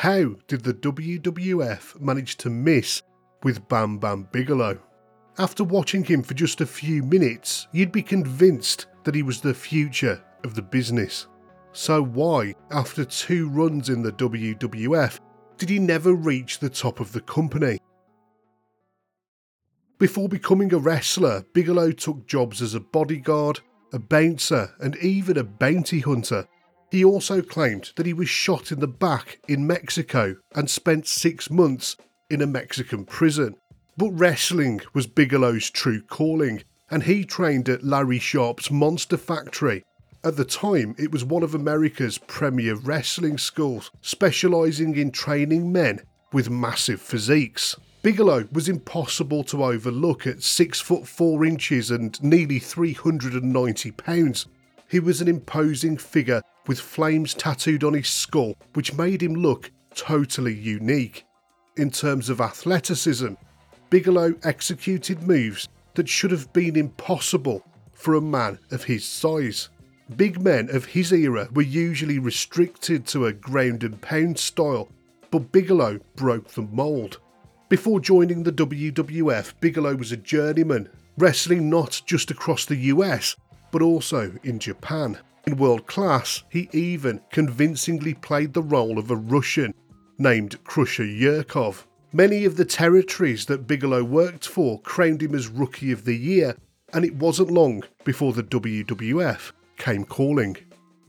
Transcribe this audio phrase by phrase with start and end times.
[0.00, 3.02] how did the WWF manage to miss
[3.42, 4.80] with Bam Bam Bigelow?
[5.36, 9.52] After watching him for just a few minutes, you'd be convinced that he was the
[9.52, 11.26] future of the business.
[11.72, 15.20] So, why, after two runs in the WWF,
[15.58, 17.78] did he never reach the top of the company?
[19.98, 23.60] Before becoming a wrestler, Bigelow took jobs as a bodyguard,
[23.92, 26.48] a bouncer, and even a bounty hunter.
[26.90, 31.48] He also claimed that he was shot in the back in Mexico and spent six
[31.48, 31.96] months
[32.28, 33.54] in a Mexican prison.
[33.96, 39.84] But wrestling was Bigelow's true calling, and he trained at Larry Sharpe's Monster Factory.
[40.24, 46.00] At the time, it was one of America's premier wrestling schools, specialising in training men
[46.32, 47.76] with massive physiques.
[48.02, 54.46] Bigelow was impossible to overlook at 6 foot 4 inches and nearly 390 pounds.
[54.90, 59.70] He was an imposing figure with flames tattooed on his skull, which made him look
[59.94, 61.24] totally unique.
[61.76, 63.34] In terms of athleticism,
[63.88, 69.68] Bigelow executed moves that should have been impossible for a man of his size.
[70.16, 74.88] Big men of his era were usually restricted to a ground and pound style,
[75.30, 77.18] but Bigelow broke the mould.
[77.68, 83.36] Before joining the WWF, Bigelow was a journeyman, wrestling not just across the US,
[83.70, 85.18] but also in Japan.
[85.46, 89.74] In world class, he even convincingly played the role of a Russian
[90.18, 91.86] named Crusher Yurkov.
[92.12, 96.56] Many of the territories that Bigelow worked for crowned him as Rookie of the Year,
[96.92, 100.56] and it wasn't long before the WWF came calling.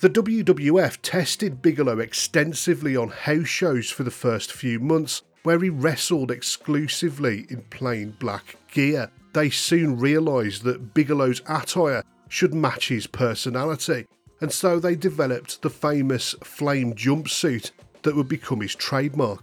[0.00, 5.70] The WWF tested Bigelow extensively on house shows for the first few months, where he
[5.70, 9.10] wrestled exclusively in plain black gear.
[9.32, 14.06] They soon realised that Bigelow's attire should match his personality,
[14.40, 17.70] and so they developed the famous flame jumpsuit
[18.02, 19.42] that would become his trademark.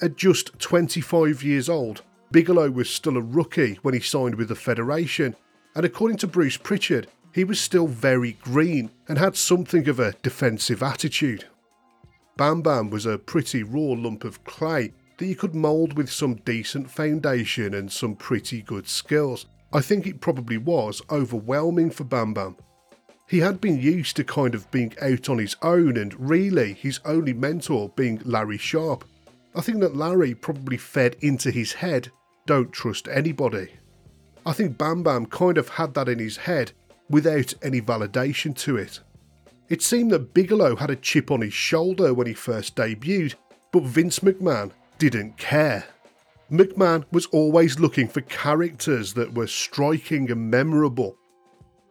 [0.00, 4.54] At just 25 years old, Bigelow was still a rookie when he signed with the
[4.54, 5.36] Federation,
[5.74, 10.14] and according to Bruce Pritchard, he was still very green and had something of a
[10.22, 11.46] defensive attitude.
[12.36, 16.34] Bam Bam was a pretty raw lump of clay that you could mould with some
[16.36, 19.46] decent foundation and some pretty good skills.
[19.74, 22.56] I think it probably was overwhelming for Bam Bam.
[23.28, 27.00] He had been used to kind of being out on his own and really his
[27.04, 29.04] only mentor being Larry Sharpe.
[29.56, 32.12] I think that Larry probably fed into his head,
[32.46, 33.68] don't trust anybody.
[34.46, 36.70] I think Bam Bam kind of had that in his head
[37.10, 39.00] without any validation to it.
[39.68, 43.34] It seemed that Bigelow had a chip on his shoulder when he first debuted,
[43.72, 45.84] but Vince McMahon didn't care.
[46.50, 51.16] McMahon was always looking for characters that were striking and memorable.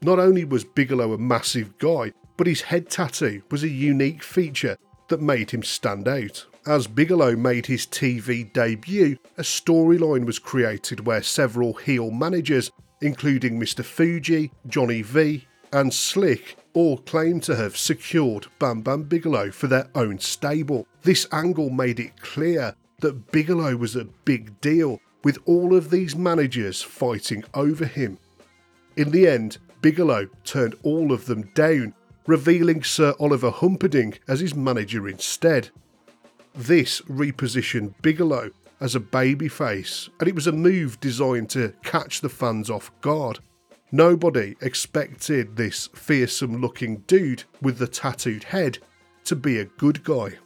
[0.01, 4.77] Not only was Bigelow a massive guy, but his head tattoo was a unique feature
[5.09, 6.45] that made him stand out.
[6.65, 12.71] As Bigelow made his TV debut, a storyline was created where several heel managers,
[13.01, 13.83] including Mr.
[13.83, 19.89] Fuji, Johnny V, and Slick, all claimed to have secured Bam Bam Bigelow for their
[19.95, 20.87] own stable.
[21.01, 26.15] This angle made it clear that Bigelow was a big deal, with all of these
[26.15, 28.17] managers fighting over him.
[28.97, 31.93] In the end, Bigelow turned all of them down,
[32.27, 35.69] revealing Sir Oliver Humperdink as his manager instead.
[36.55, 42.29] This repositioned Bigelow as a babyface, and it was a move designed to catch the
[42.29, 43.39] fans off guard.
[43.91, 48.79] Nobody expected this fearsome looking dude with the tattooed head
[49.25, 50.37] to be a good guy.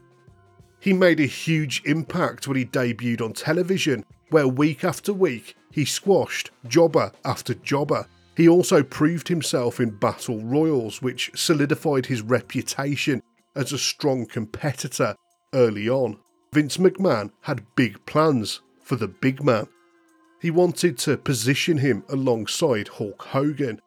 [0.80, 5.86] He made a huge impact when he debuted on television, where week after week he
[5.86, 8.08] squashed jobber after jobber.
[8.36, 13.24] He also proved himself in battle royals, which solidified his reputation
[13.56, 15.16] as a strong competitor
[15.54, 16.20] early on.
[16.54, 19.68] Vince McMahon had big plans for the big man.
[20.40, 23.82] He wanted to position him alongside Hulk Hogan.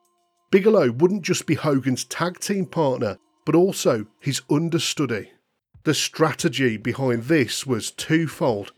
[0.50, 5.30] Bigelow wouldn't just be Hogan's tag team partner, but also his understudy.
[5.84, 8.72] The strategy behind this was twofold.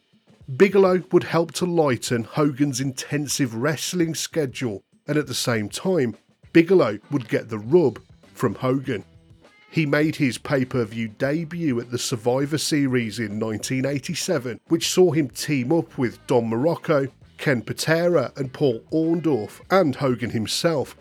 [0.56, 6.16] Bigelow would help to lighten Hogan's intensive wrestling schedule, and at the same time,
[6.52, 8.00] Bigelow would get the rub
[8.34, 9.04] from Hogan.
[9.69, 15.10] He made his pay per view debut at the Survivor Series in 1987, which saw
[15.10, 20.96] him team up with Don Muraco, Ken Patera, and Paul Orndorff, and Hogan himself.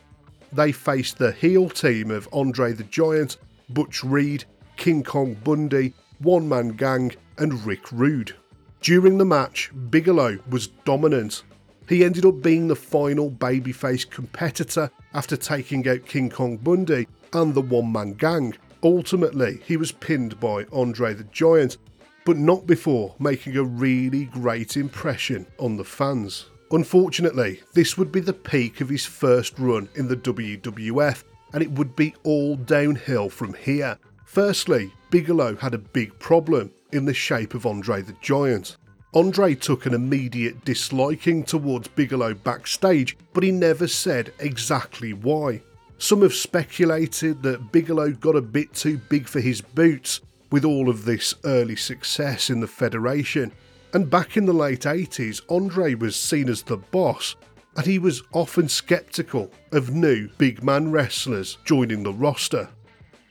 [0.51, 3.37] They faced the heel team of Andre the Giant,
[3.69, 4.45] Butch Reed,
[4.81, 8.33] King Kong Bundy, One Man Gang, and Rick Rude.
[8.81, 11.43] During the match, Bigelow was dominant.
[11.87, 17.53] He ended up being the final babyface competitor after taking out King Kong Bundy and
[17.53, 18.55] the one man gang.
[18.81, 21.77] Ultimately, he was pinned by Andre the Giant,
[22.25, 26.47] but not before making a really great impression on the fans.
[26.71, 31.23] Unfortunately, this would be the peak of his first run in the WWF,
[31.53, 33.99] and it would be all downhill from here.
[34.31, 38.77] Firstly, Bigelow had a big problem in the shape of Andre the Giant.
[39.13, 45.61] Andre took an immediate disliking towards Bigelow backstage, but he never said exactly why.
[45.97, 50.87] Some have speculated that Bigelow got a bit too big for his boots with all
[50.87, 53.51] of this early success in the Federation,
[53.91, 57.35] and back in the late 80s, Andre was seen as the boss,
[57.75, 62.69] and he was often sceptical of new big man wrestlers joining the roster.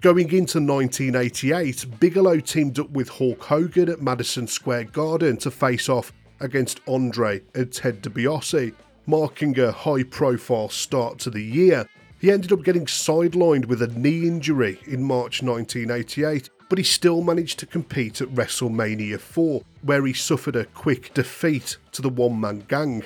[0.00, 5.90] Going into 1988, Bigelow teamed up with Hulk Hogan at Madison Square Garden to face
[5.90, 6.10] off
[6.40, 8.72] against Andre and Ted DiBiase,
[9.04, 11.86] marking a high profile start to the year.
[12.18, 17.20] He ended up getting sidelined with a knee injury in March 1988, but he still
[17.20, 22.40] managed to compete at WrestleMania 4, where he suffered a quick defeat to the one
[22.40, 23.02] man gang.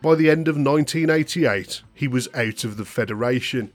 [0.00, 3.72] By the end of 1988, he was out of the Federation,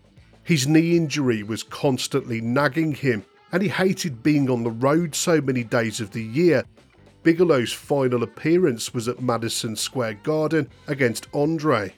[0.47, 5.41] his knee injury was constantly nagging him, and he hated being on the road so
[5.41, 6.63] many days of the year.
[7.21, 11.94] Bigelow's final appearance was at Madison Square Garden against Andre.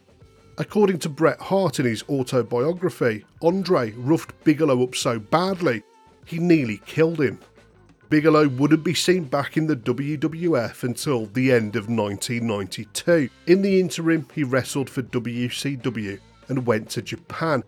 [0.58, 5.84] According to Bret Hart in his autobiography, Andre roughed Bigelow up so badly
[6.26, 7.40] he nearly killed him.
[8.10, 13.30] Bigelow wouldn't be seen back in the WWF until the end of 1992.
[13.46, 17.64] In the interim, he wrestled for WCW and went to Japan,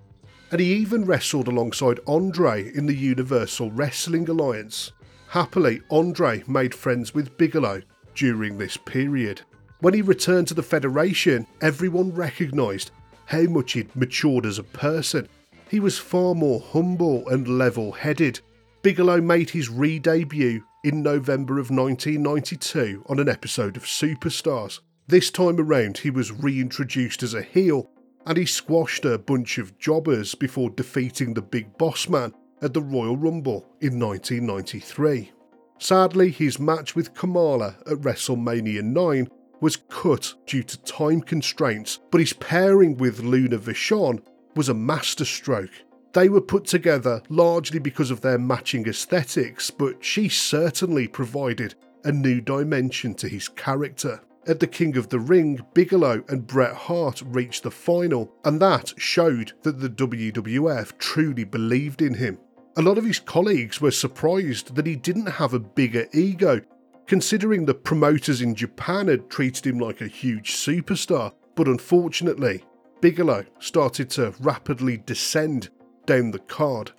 [0.51, 4.92] and he even wrestled alongside Andre in the Universal Wrestling Alliance.
[5.30, 7.81] Happily, Andre made friends with Bigelow
[8.15, 9.42] during this period.
[9.80, 12.92] When he returned to the Federation, everyone recognised
[13.25, 15.27] how much he'd matured as a person.
[15.69, 18.42] He was far more humble and level headed.
[18.81, 24.81] Bigelow made his re debut in November of 1992 on an episode of Superstars.
[25.07, 27.89] This time around, he was reintroduced as a heel
[28.25, 32.81] and he squashed a bunch of jobbers before defeating the big boss man at the
[32.81, 35.31] Royal Rumble in 1993.
[35.79, 39.27] Sadly, his match with Kamala at WrestleMania 9
[39.62, 44.21] was cut due to time constraints, but his pairing with Luna Vachon
[44.56, 45.71] was a masterstroke.
[46.13, 52.12] They were put together largely because of their matching aesthetics, but she certainly provided a
[52.12, 54.21] new dimension to his character.
[54.48, 58.94] At the King of the Ring, Bigelow and Bret Hart reached the final, and that
[58.98, 62.40] showed that the WWF truly believed in him.
[62.76, 66.62] A lot of his colleagues were surprised that he didn't have a bigger ego,
[67.06, 72.64] considering the promoters in Japan had treated him like a huge superstar, but unfortunately,
[73.00, 75.70] Bigelow started to rapidly descend
[76.08, 76.92] down the card.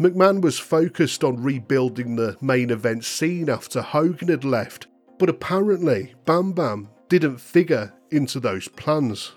[0.00, 4.86] McMahon was focused on rebuilding the main event scene after Hogan had left,
[5.22, 9.30] but apparently, Bam Bam didn't figure into those plans.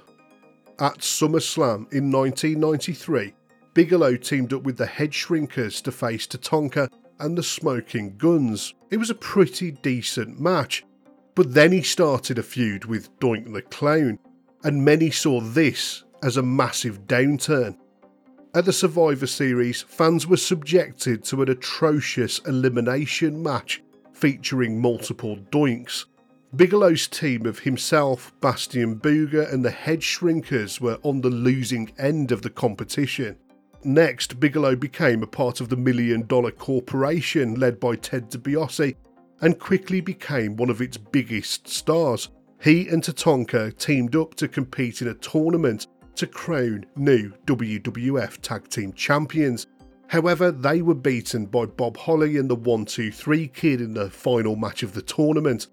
[0.80, 3.36] At SummerSlam in 1993,
[3.76, 6.90] Bigelow teamed up with the Head Shrinkers to face Tatanka
[7.20, 8.74] and the Smoking Guns.
[8.90, 10.84] It was a pretty decent match,
[11.36, 14.18] but then he started a feud with Doink the Clown,
[14.64, 17.78] and many saw this as a massive downturn.
[18.56, 23.84] At the Survivor Series, fans were subjected to an atrocious elimination match
[24.26, 26.06] featuring multiple doinks.
[26.56, 32.32] Bigelow's team of himself, Bastian Booger, and the Head Shrinkers were on the losing end
[32.32, 33.38] of the competition.
[33.84, 38.96] Next, Bigelow became a part of the Million Dollar Corporation led by Ted DiBiase
[39.42, 42.30] and quickly became one of its biggest stars.
[42.60, 48.70] He and Tatanka teamed up to compete in a tournament to crown new WWF Tag
[48.70, 49.68] Team Champions,
[50.08, 54.84] However, they were beaten by Bob Holly and the 1-2-3 Kid in the final match
[54.84, 55.68] of the tournament.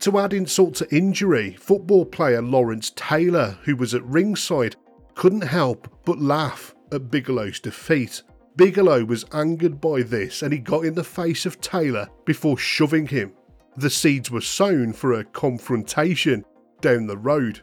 [0.00, 4.76] To add insult to injury, football player Lawrence Taylor, who was at ringside,
[5.14, 8.22] couldn't help but laugh at Bigelow's defeat.
[8.56, 13.06] Bigelow was angered by this and he got in the face of Taylor before shoving
[13.06, 13.32] him.
[13.76, 16.44] The seeds were sown for a confrontation
[16.80, 17.60] down the road.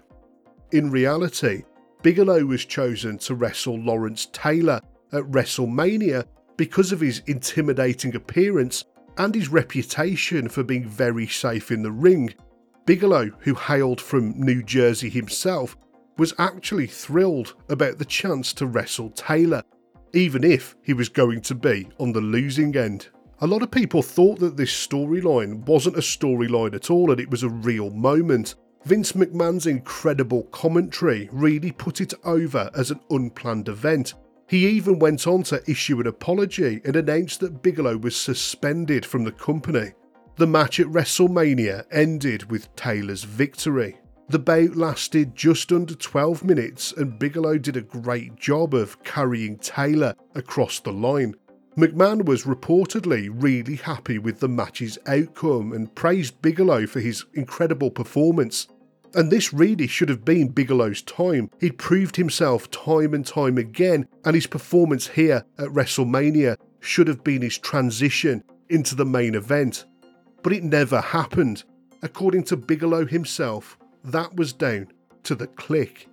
[0.72, 1.64] In reality,
[2.02, 4.82] Bigelow was chosen to wrestle Lawrence Taylor
[5.12, 6.26] at WrestleMania
[6.58, 8.86] because of his intimidating appearance
[9.18, 12.34] and his reputation for being very safe in the ring.
[12.86, 15.78] Bigelow, who hailed from New Jersey himself,
[16.18, 19.64] was actually thrilled about the chance to wrestle Taylor,
[20.14, 23.08] even if he was going to be on the losing end.
[23.42, 27.32] A lot of people thought that this storyline wasn't a storyline at all and it
[27.32, 28.56] was a real moment.
[28.86, 34.14] Vince McMahon's incredible commentary really put it over as an unplanned event,
[34.50, 39.24] he even went on to issue an apology and announced that Bigelow was suspended from
[39.24, 39.92] the company.
[40.38, 43.98] The match at WrestleMania ended with Taylor's victory.
[44.30, 49.58] The bout lasted just under 12 minutes, and Bigelow did a great job of carrying
[49.58, 51.36] Taylor across the line.
[51.78, 57.92] McMahon was reportedly really happy with the match's outcome and praised Bigelow for his incredible
[57.92, 58.68] performance.
[59.16, 61.50] And this really should have been Bigelow's time.
[61.60, 67.24] He'd proved himself time and time again, and his performance here at WrestleMania should have
[67.24, 69.86] been his transition into the main event
[70.44, 71.64] but it never happened.
[72.02, 74.92] According to Bigelow himself, that was down
[75.24, 76.08] to the Kliq.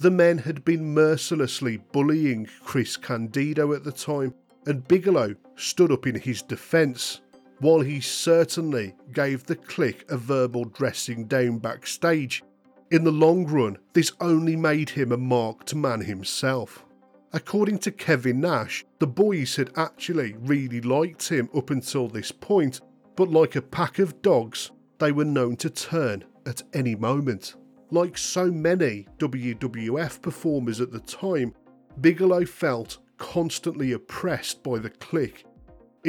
[0.00, 4.34] The men had been mercilessly bullying Chris Candido at the time,
[4.66, 7.20] and Bigelow stood up in his defence.
[7.60, 12.44] While he certainly gave the Kliq a verbal dressing down backstage,
[12.90, 16.86] in the long run, this only made him a marked man himself.
[17.32, 22.80] According to Kevin Nash, the boys had actually really liked him up until this point,
[23.16, 27.56] but like a pack of dogs, they were known to turn at any moment.
[27.90, 31.54] Like so many WWF performers at the time,
[32.00, 35.44] Bigelow felt constantly oppressed by the Kliq.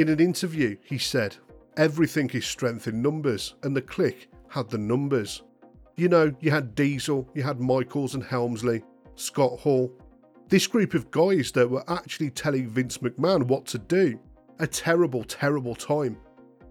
[0.00, 1.36] In an interview, he said,
[1.76, 5.42] Everything is strength in numbers, and the Kliq had the numbers.
[5.94, 8.82] You know, you had Diesel, you had Michaels and Helmsley,
[9.16, 9.92] Scott Hall,
[10.48, 14.18] this group of guys that were actually telling Vince McMahon what to do.
[14.58, 16.16] A terrible, terrible time.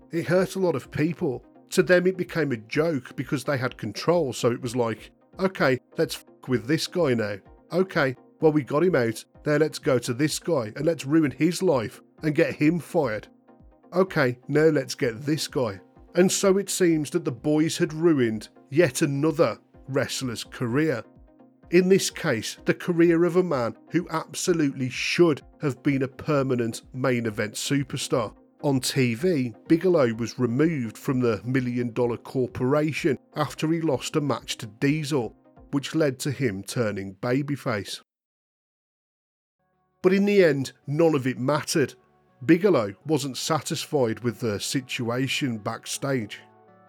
[0.09, 1.45] It hurt a lot of people.
[1.69, 5.79] To them, it became a joke because they had control, so it was like, okay,
[6.00, 7.36] let's f with this guy now.
[7.71, 11.29] Okay, well, we got him out, now let's go to this guy and let's ruin
[11.29, 13.27] his life and get him fired.
[13.93, 15.79] Okay, now let's get this guy.
[16.15, 19.57] And so it seems that the boys had ruined yet another
[19.88, 21.03] wrestler's career.
[21.71, 26.81] In this case, the career of a man who absolutely should have been a permanent
[26.93, 28.33] main event superstar.
[28.61, 34.57] On TV, Bigelow was removed from the Million Dollar Corporation after he lost a match
[34.57, 35.35] to Diesel,
[35.71, 38.01] which led to him turning babyface.
[40.01, 41.93] But in the end, none of it mattered.
[42.46, 46.39] Bigelow wasn't satisfied with the situation backstage.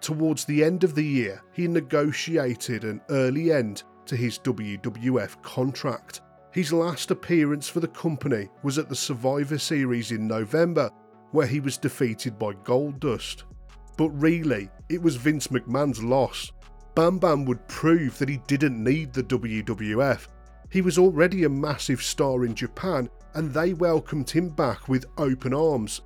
[0.00, 6.20] Towards the end of the year, he negotiated an early end to his WWF contract.
[6.52, 10.90] His last appearance for the company was at the Survivor Series in November,
[11.32, 13.42] where he was defeated by Goldust.
[13.96, 16.52] But really, it was Vince McMahon's loss.
[16.94, 20.26] Bam Bam would prove that he didn't need the WWF.
[20.70, 25.54] He was already a massive star in Japan, and they welcomed him back with open
[25.54, 26.02] arms.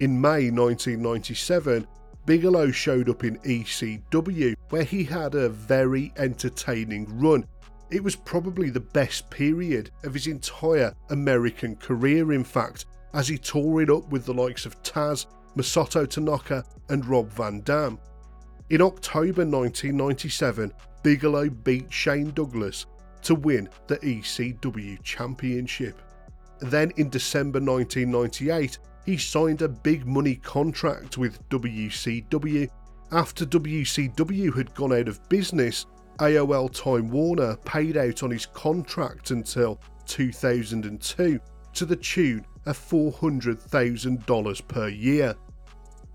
[0.00, 1.86] In May 1997,
[2.26, 7.46] Bigelow showed up in ECW, where he had a very entertaining run.
[7.90, 13.38] It was probably the best period of his entire American career, in fact, as he
[13.38, 15.26] tore it up with the likes of Taz,
[15.56, 17.98] Masato Tanaka, and Rob Van Dam.
[18.70, 22.86] In October 1997, Bigelow beat Shane Douglas
[23.22, 26.00] to win the ECW Championship.
[26.64, 32.70] Then in December 1998, he signed a big money contract with WCW.
[33.12, 35.84] After WCW had gone out of business,
[36.20, 41.38] AOL Time Warner paid out on his contract until 2002
[41.74, 45.34] to the tune of $400,000 per year.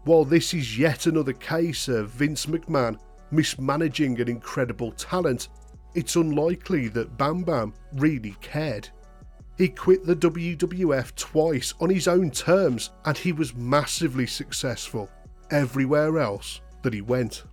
[0.05, 2.97] While this is yet another case of Vince McMahon
[3.29, 5.49] mismanaging an incredible talent,
[5.93, 8.89] it's unlikely that Bam Bam really cared.
[9.59, 15.09] He quit the WWF twice on his own terms and he was massively successful
[15.51, 17.43] everywhere else that he went.